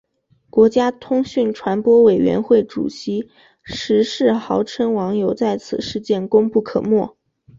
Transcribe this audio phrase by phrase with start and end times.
[0.49, 3.29] 国家通讯传播委员会主委
[3.61, 7.15] 石世豪称网友在此事件功不可没。